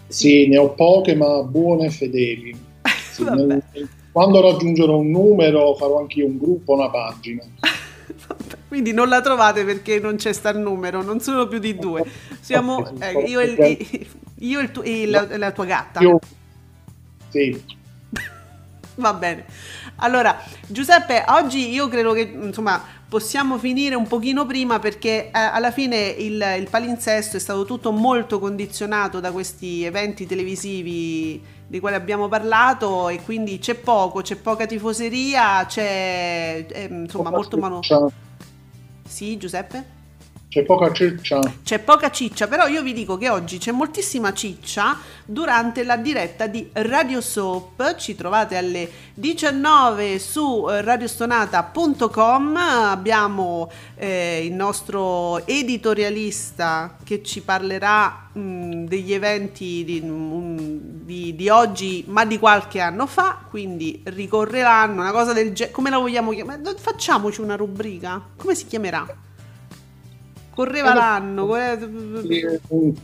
Sì, 0.08 0.50
ne 0.50 0.58
ho 0.58 0.72
poche, 0.72 1.16
ma 1.16 1.42
buone 1.44 1.86
e 1.86 1.90
fedeli. 1.90 2.54
Sì, 3.16 3.24
nel, 3.24 3.64
quando 4.12 4.42
raggiungerò 4.42 4.98
un 4.98 5.10
numero 5.10 5.74
farò 5.76 6.00
anch'io 6.00 6.26
un 6.26 6.38
gruppo, 6.38 6.74
una 6.74 6.90
pagina. 6.90 7.44
Quindi 8.76 8.92
non 8.92 9.08
la 9.08 9.22
trovate 9.22 9.64
perché 9.64 10.02
non 10.02 10.18
c'è 10.18 10.34
sta 10.34 10.50
il 10.50 10.58
numero, 10.58 11.02
non 11.02 11.22
sono 11.22 11.48
più 11.48 11.60
di 11.60 11.78
due. 11.78 12.04
Siamo 12.42 12.86
eh, 13.00 13.22
io, 13.22 13.40
e, 13.40 14.08
io 14.40 14.60
il 14.60 14.72
tu, 14.72 14.82
e 14.84 15.08
la, 15.08 15.26
la, 15.38 15.52
tua 15.54 15.64
gatta. 15.64 16.02
Io, 16.02 16.20
sì. 17.30 17.64
Va 18.96 19.14
bene. 19.14 19.46
Allora, 20.00 20.44
Giuseppe, 20.68 21.24
oggi 21.30 21.70
io 21.70 21.88
credo 21.88 22.12
che 22.12 22.30
insomma 22.38 22.84
possiamo 23.08 23.58
finire 23.58 23.96
un 23.96 24.08
pochino 24.08 24.46
prima 24.46 24.78
perché 24.80 25.28
eh, 25.28 25.32
alla 25.32 25.72
fine 25.72 26.08
il, 26.08 26.56
il 26.60 26.68
palinsesto 26.70 27.38
è 27.38 27.40
stato 27.40 27.64
tutto 27.64 27.94
molto 27.94 28.40
condizionato 28.40 29.22
da 29.22 29.32
questi 29.32 29.86
eventi 29.86 30.26
televisivi 30.26 31.42
di 31.66 31.80
quali 31.80 31.96
abbiamo 31.96 32.28
parlato 32.28 33.08
e 33.08 33.22
quindi 33.24 33.58
c'è 33.58 33.76
poco, 33.76 34.20
c'è 34.20 34.36
poca 34.36 34.66
tifoseria, 34.66 35.66
c'è 35.66 36.66
eh, 36.70 36.88
insomma 36.92 37.30
molto 37.30 37.56
mano... 37.56 37.80
Sì, 39.16 39.38
Giuseppe? 39.38 40.05
C'è 40.56 40.64
poca 40.64 40.90
ciccia. 40.94 41.42
C'è 41.66 41.80
poca 41.80 42.10
ciccia, 42.10 42.48
però 42.48 42.68
io 42.68 42.82
vi 42.82 42.94
dico 42.94 43.18
che 43.18 43.28
oggi 43.28 43.58
c'è 43.58 43.72
moltissima 43.72 44.32
ciccia 44.32 44.98
durante 45.26 45.84
la 45.84 45.98
diretta 45.98 46.48
di 46.48 46.70
Radio 46.72 47.20
Soap. 47.20 47.98
Ci 47.98 48.16
trovate 48.16 48.56
alle 48.56 48.90
19 49.16 50.18
su 50.18 50.66
eh, 50.70 50.80
radiostonata.com. 50.80 52.56
Abbiamo 52.56 53.70
eh, 53.96 54.46
il 54.46 54.54
nostro 54.54 55.46
editorialista 55.46 56.96
che 57.04 57.22
ci 57.22 57.42
parlerà 57.42 58.30
mh, 58.32 58.40
mm, 58.40 58.86
degli 58.86 59.12
eventi 59.12 59.84
di, 59.84 60.00
mh, 60.00 60.08
mm, 60.08 60.78
di, 61.04 61.36
di, 61.36 61.50
oggi, 61.50 62.06
ma 62.08 62.24
di 62.24 62.40
qualche 62.40 62.80
anno 62.80 63.08
fa. 63.08 63.40
Quindi 63.50 64.02
ricorreranno 64.06 65.02
una 65.02 65.12
cosa 65.12 65.34
del 65.34 65.52
genere. 65.52 65.76
Come 65.76 65.90
la 65.90 65.98
vogliamo 65.98 66.32
chiamare? 66.32 66.62
Facciamoci 66.78 67.42
una 67.42 67.58
rubrica. 67.58 68.22
Come 68.38 68.56
si 68.56 68.68
chiamerà? 68.68 69.24
Correva 70.56 70.92
eh, 70.92 70.96
l'anno. 70.96 71.48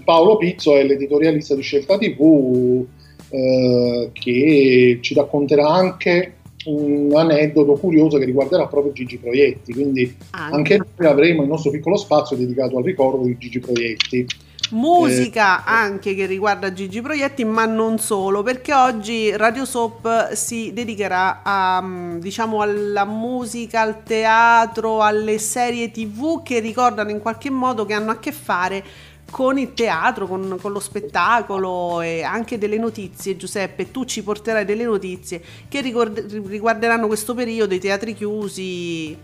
Paolo 0.06 0.38
Pizzo 0.38 0.76
è 0.78 0.84
l'editorialista 0.84 1.54
di 1.54 1.62
Scelta 1.62 1.98
TV 1.98 2.86
eh, 3.30 4.10
che 4.14 5.00
ci 5.02 5.14
racconterà 5.14 5.68
anche 5.68 6.36
un 6.66 7.12
aneddoto 7.16 7.74
curioso 7.74 8.18
che 8.18 8.26
riguarderà 8.26 8.68
proprio 8.68 8.94
Gigi 8.94 9.18
Proietti. 9.18 9.74
Quindi 9.74 10.16
anche, 10.32 10.76
anche 10.76 10.90
noi 10.96 11.10
avremo 11.10 11.42
il 11.42 11.50
nostro 11.50 11.72
piccolo 11.72 11.98
spazio 11.98 12.38
dedicato 12.38 12.78
al 12.78 12.84
ricordo 12.84 13.26
di 13.26 13.38
Gigi 13.38 13.60
Proietti 13.60 14.26
musica 14.72 15.60
eh, 15.60 15.64
anche 15.66 16.16
che 16.16 16.26
riguarda 16.26 16.74
Gigi 16.74 17.02
Proietti, 17.02 17.44
ma 17.46 17.66
non 17.66 18.00
solo, 18.00 18.44
perché 18.44 18.74
oggi 18.74 19.36
Radio 19.36 19.66
Soap 19.66 20.34
si 20.34 20.72
dedicherà 20.74 21.42
a, 21.44 21.82
mm, 21.82 22.18
diciamo, 22.20 22.62
alla 22.62 23.06
musica, 23.06 23.82
al 23.82 24.04
teatro, 24.04 25.02
alle 25.02 25.40
serie 25.40 25.92
tv 25.92 26.44
che 26.44 26.60
ricordano 26.60 27.10
in 27.10 27.20
qualche 27.20 27.50
modo 27.50 27.86
che 27.86 27.94
hanno 27.94 28.12
a 28.12 28.20
che 28.20 28.32
fare 28.32 28.84
con 29.32 29.58
il 29.58 29.74
teatro, 29.74 30.28
con, 30.28 30.58
con, 30.62 30.72
lo 30.74 30.80
spettacolo 30.80 32.02
e 32.02 32.22
anche 32.22 32.58
delle 32.58 32.78
notizie, 32.78 33.38
Giuseppe, 33.38 33.90
tu 33.90 34.04
ci 34.04 34.24
porterai 34.24 34.66
delle 34.66 34.84
notizie 34.84 35.42
che 35.70 35.80
ricord- 35.82 36.46
riguarderanno 36.48 37.08
questo 37.08 37.34
periodo, 37.34 37.74
i 37.74 37.80
teatri 37.80 38.14
chiusi 38.14 39.18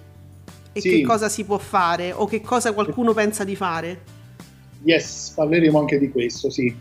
e 0.71 0.81
sì. 0.81 0.89
che 0.89 1.01
cosa 1.03 1.27
si 1.27 1.43
può 1.43 1.57
fare 1.57 2.13
o 2.13 2.25
che 2.25 2.41
cosa 2.41 2.71
qualcuno 2.71 3.13
pensa 3.13 3.43
di 3.43 3.55
fare. 3.55 4.15
Yes, 4.83 5.33
parleremo 5.35 5.79
anche 5.79 5.97
di 5.97 6.09
questo, 6.09 6.49
sì. 6.49 6.75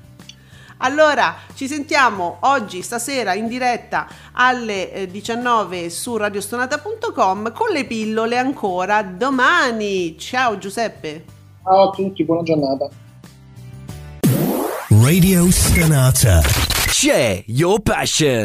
Allora, 0.78 1.36
ci 1.54 1.66
sentiamo 1.66 2.36
oggi, 2.40 2.82
stasera, 2.82 3.32
in 3.34 3.48
diretta 3.48 4.06
alle 4.32 5.08
19 5.10 5.84
eh, 5.84 5.90
su 5.90 6.16
radiostonata.com 6.16 7.52
con 7.52 7.72
le 7.72 7.86
pillole 7.86 8.36
ancora 8.36 9.02
domani. 9.02 10.18
Ciao 10.18 10.58
Giuseppe. 10.58 11.24
Ciao 11.62 11.88
a 11.88 11.90
tutti, 11.94 12.24
buona 12.24 12.42
giornata. 12.42 12.90
Radio 14.90 15.50
Stonata. 15.50 16.42
Share 16.88 17.42
your 17.46 17.80
passion. 17.80 18.44